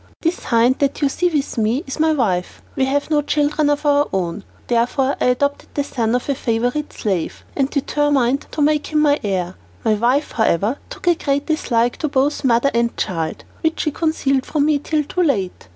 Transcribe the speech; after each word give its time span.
This 0.21 0.45
hind 0.45 0.79
that 0.79 0.99
you 1.03 1.09
see 1.09 1.29
with 1.29 1.59
me 1.59 1.83
is 1.85 1.99
my 1.99 2.11
wife. 2.11 2.63
We 2.75 2.85
have 2.85 3.11
no 3.11 3.21
children 3.21 3.69
of 3.69 3.85
our 3.85 4.07
own, 4.11 4.43
therefore 4.65 5.15
I 5.21 5.25
adopted 5.25 5.69
the 5.75 5.83
son 5.83 6.15
of 6.15 6.27
a 6.27 6.33
favorite 6.33 6.91
slave, 6.91 7.43
and 7.55 7.69
determined 7.69 8.47
to 8.49 8.63
make 8.63 8.87
him 8.87 8.99
my 9.01 9.19
heir. 9.23 9.53
My 9.85 9.93
wife, 9.93 10.31
however, 10.31 10.79
took 10.89 11.05
a 11.05 11.13
great 11.13 11.45
dislike 11.45 11.97
to 11.97 12.07
both 12.09 12.43
mother 12.43 12.71
and 12.73 12.97
child, 12.97 13.43
which 13.61 13.81
she 13.81 13.91
concealed 13.91 14.47
from 14.47 14.65
me 14.65 14.79
till 14.79 15.03
too 15.03 15.21
late. 15.21 15.67